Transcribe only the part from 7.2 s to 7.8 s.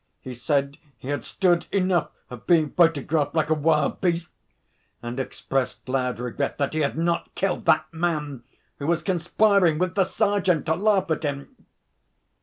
killed